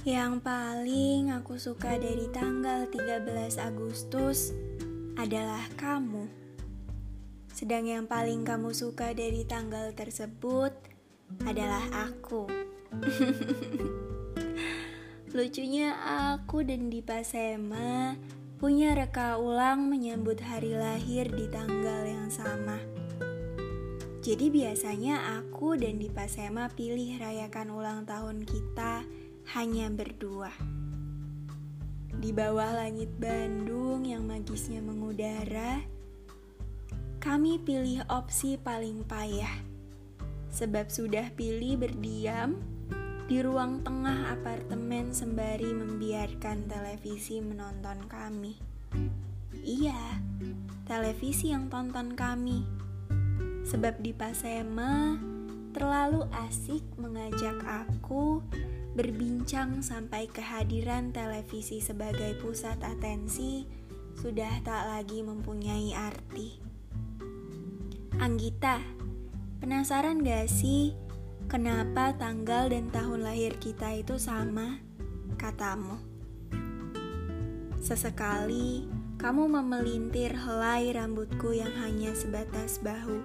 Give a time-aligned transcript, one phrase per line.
[0.00, 3.20] Yang paling aku suka dari tanggal 13
[3.60, 4.56] Agustus
[5.20, 6.24] adalah kamu.
[7.52, 10.72] Sedang yang paling kamu suka dari tanggal tersebut
[11.44, 12.48] adalah aku.
[15.36, 15.92] Lucunya
[16.24, 18.16] aku dan Dipa Sema
[18.56, 22.80] punya reka ulang menyambut hari lahir di tanggal yang sama.
[24.24, 29.04] Jadi biasanya aku dan Dipa Sema pilih rayakan ulang tahun kita
[29.56, 30.52] hanya berdua.
[32.20, 35.80] Di bawah langit Bandung yang magisnya mengudara,
[37.20, 39.64] kami pilih opsi paling payah.
[40.50, 42.60] Sebab sudah pilih berdiam
[43.30, 48.58] di ruang tengah apartemen sembari membiarkan televisi menonton kami.
[49.62, 50.18] Iya,
[50.90, 52.66] televisi yang tonton kami.
[53.62, 55.14] Sebab di Pasema
[55.70, 58.42] terlalu asik mengajak aku
[59.00, 63.64] berbincang sampai kehadiran televisi sebagai pusat atensi
[64.20, 66.60] sudah tak lagi mempunyai arti.
[68.20, 68.84] Anggita,
[69.64, 70.92] penasaran gak sih
[71.50, 74.78] Kenapa tanggal dan tahun lahir kita itu sama?
[75.34, 75.98] Katamu.
[77.82, 78.86] Sesekali
[79.18, 83.18] kamu memelintir helai rambutku yang hanya sebatas bahu.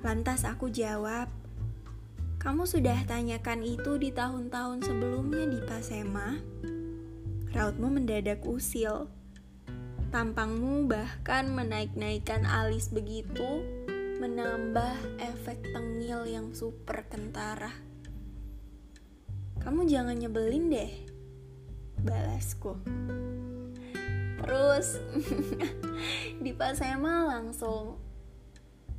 [0.00, 1.28] Lantas aku jawab,
[2.46, 6.38] "Kamu sudah tanyakan itu di tahun-tahun sebelumnya di Pasema?"
[7.50, 9.10] Rautmu mendadak usil.
[10.14, 13.66] Tampangmu bahkan menaik-naikkan alis begitu
[14.22, 17.74] menambah efek tengil yang super kentara.
[19.58, 20.92] Kamu jangan nyebelin deh,
[22.06, 22.78] balasku.
[24.38, 25.02] Terus
[26.46, 27.98] Dipa Sema langsung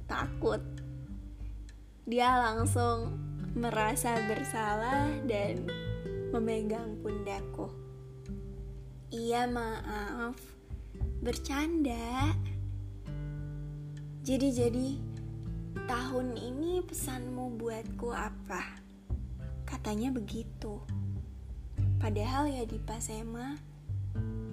[0.04, 0.60] takut.
[2.04, 3.27] Dia langsung
[3.58, 5.66] merasa bersalah dan
[6.30, 7.74] memegang pundakku.
[9.10, 10.38] Iya maaf,
[11.26, 12.38] bercanda.
[14.22, 14.90] Jadi jadi
[15.90, 18.78] tahun ini pesanmu buatku apa?
[19.66, 20.78] Katanya begitu.
[21.98, 23.58] Padahal ya di Pasema,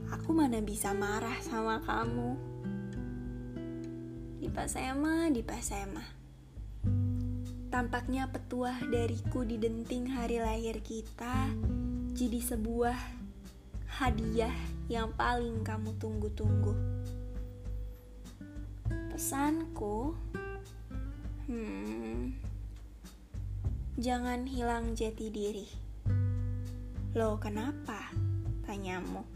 [0.08, 2.40] aku mana bisa marah sama kamu.
[4.40, 6.23] Di Pasema, di Pasema.
[7.74, 11.50] Tampaknya petuah dariku di denting hari lahir kita
[12.14, 12.94] jadi sebuah
[13.98, 14.54] hadiah
[14.86, 16.70] yang paling kamu tunggu-tunggu.
[19.10, 20.14] Pesanku,
[21.50, 22.38] hmm,
[23.98, 25.66] jangan hilang jati diri.
[27.18, 28.14] Loh, kenapa?
[28.70, 29.26] Tanyamu.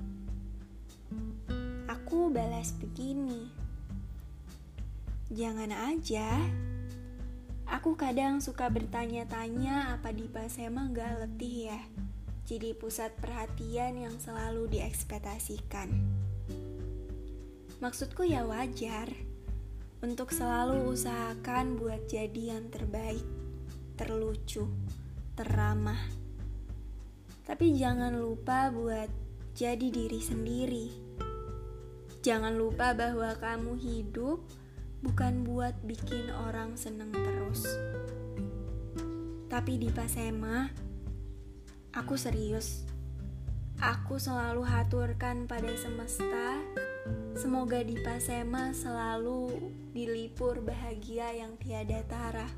[1.91, 3.51] Aku balas begini.
[5.27, 6.39] Jangan aja.
[7.79, 11.79] Aku kadang suka bertanya-tanya apa di Pasema gak letih ya.
[12.43, 15.87] Jadi pusat perhatian yang selalu diekspektasikan.
[17.79, 19.07] Maksudku ya wajar
[20.03, 23.23] untuk selalu usahakan buat jadi yang terbaik,
[23.95, 24.67] terlucu,
[25.39, 26.03] teramah.
[27.47, 29.07] Tapi jangan lupa buat
[29.55, 30.87] jadi diri sendiri.
[32.27, 34.43] Jangan lupa bahwa kamu hidup
[35.05, 37.67] bukan buat bikin orang seneng terus.
[39.49, 40.69] Tapi di Pasema,
[41.95, 42.87] aku serius.
[43.79, 46.59] Aku selalu haturkan pada semesta
[47.39, 52.51] Semoga di Pasema selalu dilipur bahagia yang tiada tara.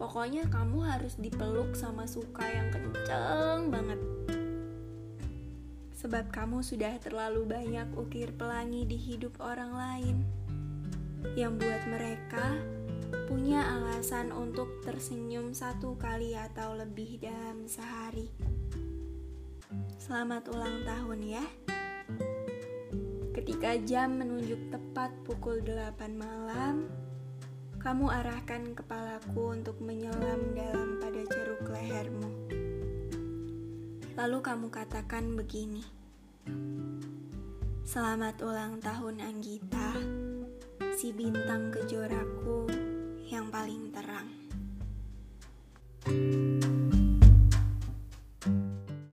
[0.00, 4.00] Pokoknya kamu harus dipeluk sama suka yang kenceng banget.
[6.00, 10.16] Sebab kamu sudah terlalu banyak ukir pelangi di hidup orang lain.
[11.38, 12.46] Yang buat mereka
[13.30, 18.26] punya alasan untuk tersenyum satu kali atau lebih dalam sehari.
[20.02, 21.44] Selamat ulang tahun ya.
[23.32, 26.90] Ketika jam menunjuk tepat pukul 8 malam,
[27.80, 32.30] kamu arahkan kepalaku untuk menyelam dalam pada ceruk lehermu.
[34.14, 35.82] Lalu kamu katakan begini.
[37.82, 39.98] Selamat ulang tahun Anggita,
[41.02, 42.70] si bintang kejoraku
[43.26, 44.30] yang paling terang.
[46.06, 46.51] thank you